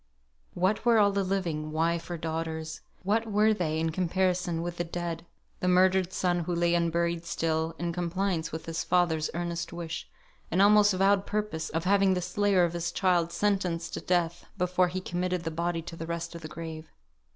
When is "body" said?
15.51-15.83